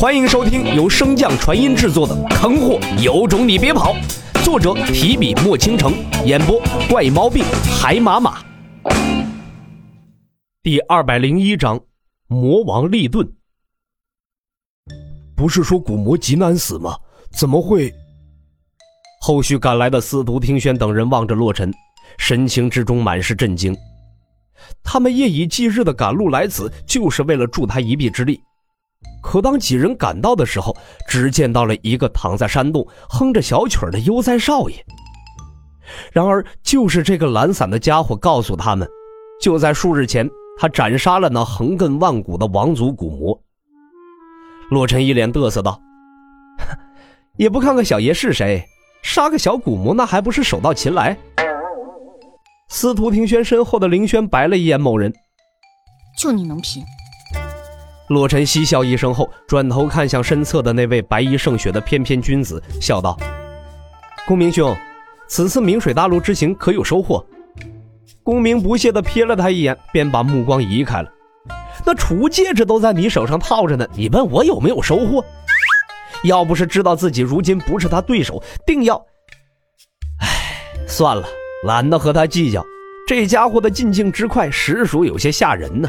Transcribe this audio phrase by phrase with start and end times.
[0.00, 3.92] 欢迎收听由升降传音制作的《坑货有种你别跑》，
[4.42, 5.92] 作者提笔墨倾城，
[6.24, 6.58] 演播
[6.88, 7.44] 怪毛病
[7.78, 8.42] 海马马。
[10.62, 11.78] 第二百零一章，
[12.28, 13.30] 魔王立顿。
[15.36, 16.96] 不是说古魔极难死吗？
[17.30, 17.92] 怎么会？
[19.20, 21.70] 后续赶来的司徒听轩等人望着洛尘，
[22.16, 23.76] 神情之中满是震惊。
[24.82, 28.40] 他们夜以继日的赶路来此，就是为了助他一臂之力。
[29.22, 30.74] 可当几人赶到的时候，
[31.06, 34.84] 只见到了一个躺在山洞哼着小曲儿的悠哉少爷。
[36.12, 38.88] 然而，就是这个懒散的家伙告诉他们，
[39.40, 40.28] 就在数日前，
[40.58, 43.38] 他斩杀了那横亘万古的王族古魔。
[44.70, 45.80] 洛尘一脸得瑟道
[47.36, 48.64] ：“也不看看小爷是谁，
[49.02, 51.16] 杀个小古魔那还不是手到擒来？”
[52.70, 55.12] 司徒庭轩身后的凌轩白了一眼某人
[56.16, 56.82] ：“就你能拼？”
[58.10, 63.16] 洛尘嬉笑一声后，转头看向身侧的那位白衣胜雪的翩翩君子，笑道
[64.26, 64.76] ：“公明兄，
[65.28, 67.24] 此次明水大陆之行可有收获？”
[68.24, 71.08] 公明不屑地瞥了他一眼，便把目光移开了。
[71.86, 75.24] 那储物戒指都在你手上套着呢，你问我有没有收获？
[76.24, 78.96] 要不是知道自己如今不是他对手，定要……
[80.18, 81.28] 唉，算了，
[81.64, 82.60] 懒得和他计较。
[83.06, 85.88] 这家伙的进境之快，实属有些吓人呢。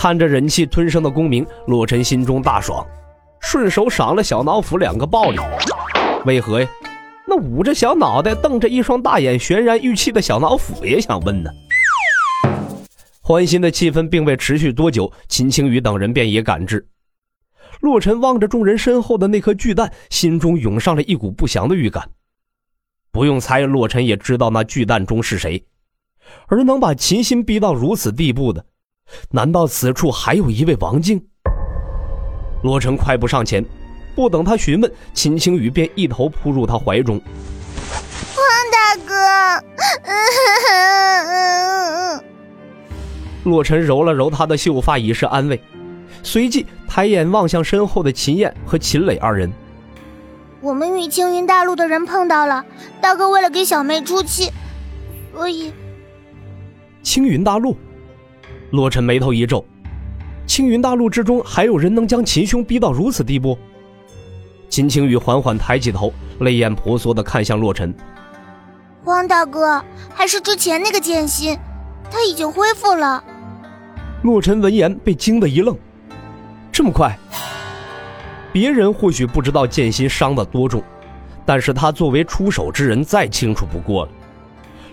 [0.00, 2.86] 看着忍气吞声的公明，洛尘心中大爽，
[3.40, 5.38] 顺手赏了小脑斧两个暴力。
[6.24, 6.68] 为何呀？
[7.26, 11.50] 那捂着小脑袋、瞪着一双大眼、悬然欲泣的小脑斧也想问呢。
[13.20, 16.86] 欢欣的气氛并未持续多久，秦青雨等人便也赶至。
[17.80, 22.08] 洛尘望着众人身后的那颗巨蛋，心中涌上了一股不祥的预感。
[23.10, 25.66] 不用猜，洛尘也知道那巨蛋中是谁，
[26.46, 28.64] 而能把秦心逼到如此地步的。
[29.30, 31.22] 难道此处还有一位王静？
[32.62, 33.64] 罗成快步上前，
[34.16, 37.20] 不等他询问，秦青雨便一头扑入他怀中。
[38.36, 39.14] 王大哥，
[43.44, 45.62] 洛尘揉了揉他的秀发，以示安慰，
[46.24, 49.52] 随即抬眼望向身后的秦燕和秦磊二人。
[50.60, 52.64] 我们与青云大陆的人碰到了，
[53.00, 54.50] 大哥为了给小妹出气，
[55.32, 55.72] 所以
[57.04, 57.76] 青云大陆。
[58.70, 59.64] 洛尘眉头一皱，
[60.46, 63.58] 青云大陆之中还有人能将秦兄逼到如此地步？
[64.68, 67.94] 秦青雨缓缓抬起头，泪眼婆娑的看向洛尘。
[69.04, 69.82] 汪大哥，
[70.14, 71.58] 还是之前那个剑心，
[72.10, 73.24] 他已经恢复了。
[74.22, 75.74] 洛尘闻言被惊得一愣，
[76.70, 77.16] 这么快？
[78.52, 80.82] 别人或许不知道剑心伤得多重，
[81.46, 84.12] 但是他作为出手之人，再清楚不过了。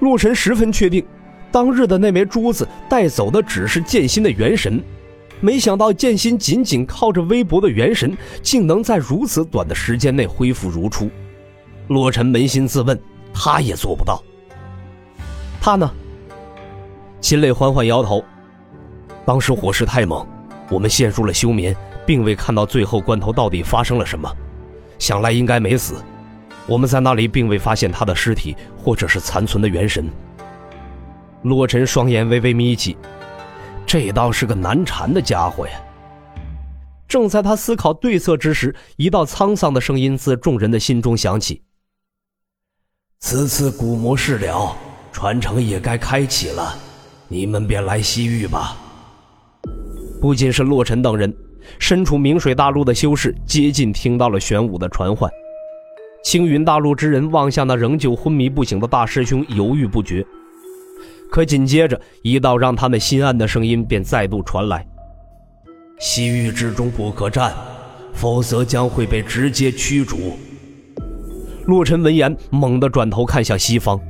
[0.00, 1.06] 洛尘十分确定。
[1.52, 4.82] 当日的那枚珠子带走的只是剑心的元神，
[5.40, 11.10] 没想到剑心仅仅靠着微薄的元神，竟能在如此短的时间内恢复如初。
[11.88, 12.98] 洛尘扪心自问，
[13.34, 14.22] 他也做不到。
[15.60, 15.90] 他呢？
[17.20, 18.24] 秦磊缓缓摇头。
[19.26, 20.26] 当时火势太猛，
[20.70, 24.30] 我们陷入了休眠，并未看到最后关头到底发生了什么。
[24.98, 26.02] 想来应该没死。
[26.66, 30.08] 我们在那里并未发现他的尸体，或者是残存的元神。
[31.42, 32.96] 洛尘双眼微微眯起，
[33.86, 35.72] 这倒是个难缠的家伙呀。
[37.08, 41.62] 正在他思考对策之时，一道沧桑的声音自众人的心中响起
[43.18, 44.76] ：“此次古魔事了，
[45.10, 46.76] 传承也该开启了，
[47.26, 48.76] 你们便来西域吧。”
[50.20, 51.34] 不仅是洛尘等人，
[51.78, 55.28] 身处明水大陆的修士接近听到了玄武的传唤。
[56.22, 60.24] 青云大陆之人望向那仍旧昏迷不醒的大师兄，犹豫不决。
[61.30, 64.84] 可紧接着，一道让他们心安的声音便再度传来
[66.00, 67.54] ：“西域之中不可战，
[68.12, 70.36] 否则将会被直接驱逐。”
[71.66, 74.00] 洛尘闻言，猛地转头看向西方，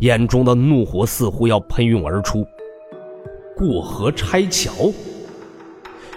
[0.00, 2.44] 眼中的怒火似乎要喷涌而出。
[3.56, 4.92] 过河拆桥。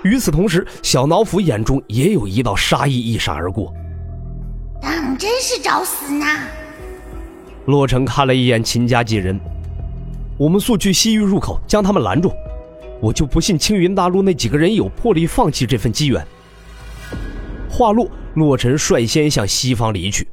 [0.04, 3.72] 与此同时，小脑斧眼中也有一道杀意一闪而过。
[4.82, 6.26] 当真是找死呢！
[7.66, 9.40] 洛尘看了一眼秦家几人。
[10.42, 12.32] 我们速去西域入口，将他们拦住。
[13.00, 16.26] 我就不信青云大陆那几个人有魄力放弃这份机缘。
[17.70, 20.28] 话落，洛尘率先向西方离去。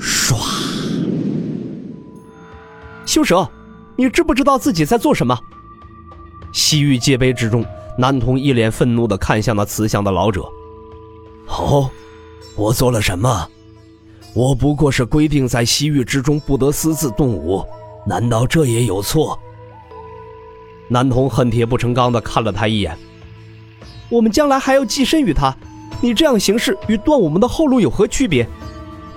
[0.00, 0.34] 唰！
[3.06, 3.48] 修蛇，
[3.96, 5.38] 你知不知道自己在做什么？
[6.52, 7.64] 西域界碑之中，
[7.96, 10.42] 男童一脸愤怒地看向那慈祥的老者。
[11.46, 11.88] 哦，
[12.56, 13.48] 我做了什么？
[14.34, 17.64] 我不过是规定在西域之中不得私自动武。
[18.06, 19.38] 难道这也有错？
[20.88, 22.96] 男童恨铁不成钢的看了他一眼。
[24.08, 25.54] 我们将来还要寄身于他，
[26.00, 28.46] 你这样行事与断我们的后路有何区别？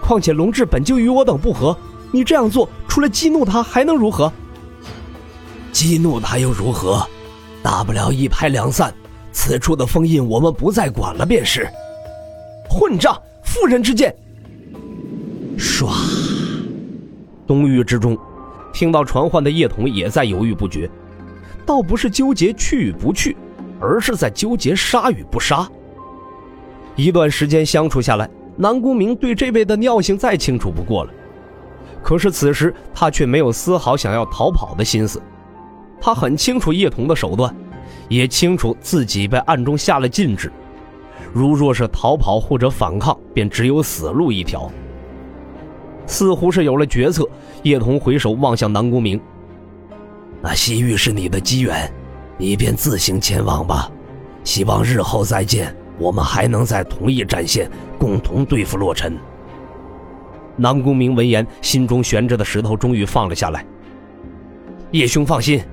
[0.02, 1.78] 况且龙志本就与我等不和，
[2.12, 4.32] 你这样做除了激怒他还能如何？
[5.72, 7.08] 激怒他又如何？
[7.64, 8.94] 大不了一拍两散，
[9.32, 11.70] 此处的封印我们不再管了便是。
[12.70, 13.18] 混账！
[13.44, 14.16] 妇人之见。
[15.58, 15.90] 唰，
[17.46, 18.18] 东域之中，
[18.74, 20.90] 听到传唤的叶童也在犹豫不决，
[21.66, 23.36] 倒不是纠结去与不去，
[23.80, 25.68] 而是在纠结杀与不杀。
[26.96, 31.12] 一段时间相处下来，南宫明对这位的尿性再清楚不过了。
[32.04, 35.22] 可是此时他却没有丝毫想要逃跑的心思。
[36.00, 37.56] 他很清楚叶童的手段，
[38.10, 40.52] 也清楚自己被暗中下了禁制。
[41.32, 44.70] 如若是逃跑或者反抗，便只有死路一条。
[46.12, 47.26] 似乎是有了决策，
[47.64, 49.18] 叶童回首望向南宫明
[50.44, 51.90] ：“那西域是你的机缘，
[52.38, 53.90] 你便自行前往吧。
[54.44, 59.18] 希望日后再见，我们还能在同一战线共同对付洛尘。”
[60.58, 63.66] 南宫明闻言，心中悬着的石头终于放了下来。
[64.92, 65.64] 叶兄放心，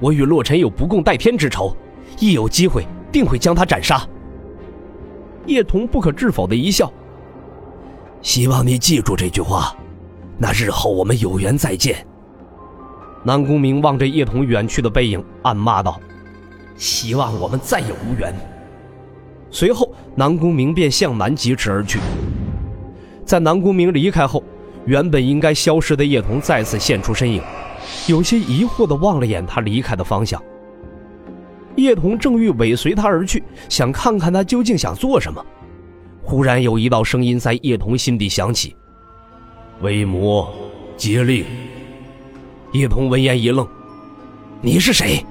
[0.00, 1.76] 我与洛尘有不共戴天之仇，
[2.18, 4.08] 一有机会定会将他斩杀。
[5.44, 6.90] 叶童不可置否的一笑。
[8.22, 9.76] 希望你记住这句话，
[10.42, 12.04] 那日后我们有缘再见。
[13.22, 16.00] 南宫明望着叶童远去的背影，暗骂道
[16.74, 18.34] ：“希望我们再也无缘。”
[19.52, 22.00] 随后，南宫明便向南疾驰而去。
[23.24, 24.42] 在南宫明离开后，
[24.84, 27.40] 原本应该消失的叶童再次现出身影，
[28.08, 30.42] 有些疑惑的望了眼他离开的方向。
[31.76, 35.40] 叶童正欲尾随他而去，想看看他究竟想做什么。
[36.20, 38.74] 忽然有一道声音在叶童心底响起
[39.82, 40.50] ：“为魔
[40.96, 41.44] 接令。”
[42.72, 43.66] 叶童闻言一愣
[44.62, 45.24] ：“你是谁？”“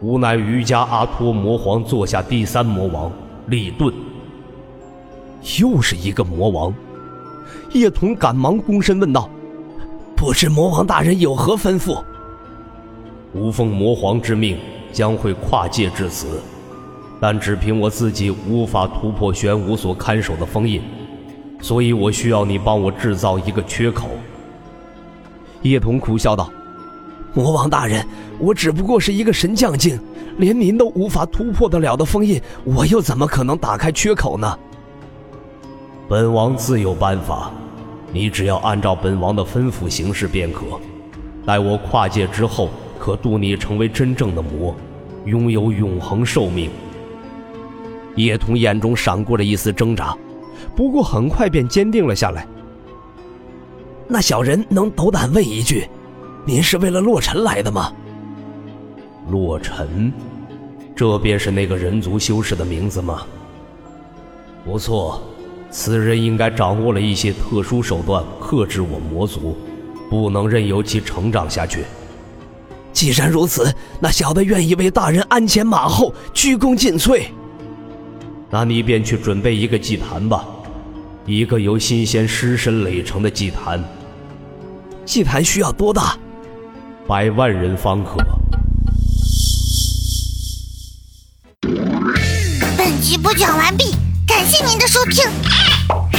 [0.00, 3.12] 吾乃瑜伽阿托魔皇座下第三魔王
[3.46, 3.92] 李顿。”
[5.60, 6.72] 又是一个魔王。
[7.72, 9.28] 叶童赶忙躬身问道
[10.16, 12.02] ：“不知魔王大人有何吩咐
[13.34, 14.58] ？”“吾奉魔皇之命。”
[14.92, 16.42] 将会跨界至此，
[17.18, 20.82] 但只凭我自己无法突破玄武所看守的封印，
[21.62, 24.10] 所以我需要你帮我制造一个缺口。
[25.62, 26.52] 叶童苦笑道
[27.32, 28.06] ：“魔王大人，
[28.38, 29.98] 我只不过是一个神将境，
[30.36, 34.58] 连您都无法突破得了的封印，我又怎么可能打开缺口呢？”
[36.06, 37.50] 本王自有办法，
[38.12, 40.66] 你只要按照本王的吩咐行事便可。
[41.46, 42.68] 待我跨界之后。
[43.04, 44.72] 可渡你成为真正的魔，
[45.24, 46.70] 拥有永恒寿命。
[48.14, 50.16] 叶童眼中闪过了一丝挣扎，
[50.74, 52.46] 不过很快便坚定了下来。
[54.08, 55.88] 那小人能斗胆问一句，
[56.44, 57.92] 您是为了洛尘来的吗？
[59.30, 60.12] 洛尘，
[60.94, 63.22] 这便是那个人族修士的名字吗？
[64.64, 65.22] 不错，
[65.70, 69.56] 此人应该掌握了一些特殊手段，克制我魔族，
[70.10, 71.84] 不能任由其成长下去。
[72.92, 77.24] 既然如此，那小的愿意为大人鞍前马后，鞠躬尽瘁。
[78.54, 80.44] 那你便去准备一个祭坛吧，
[81.24, 83.82] 一个由新鲜尸身垒成的祭坛。
[85.06, 86.18] 祭坛需要多大？
[87.08, 88.18] 百万人方可。
[92.76, 93.94] 本集播讲完毕，
[94.26, 95.24] 感谢您的收听。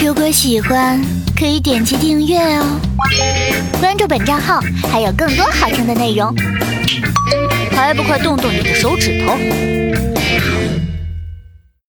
[0.03, 0.99] 如果喜欢，
[1.37, 2.81] 可以点击订阅哦，
[3.79, 4.59] 关注本账号
[4.91, 6.33] 还有更多好听的内容。
[7.73, 9.37] 还不快动动你的手指头！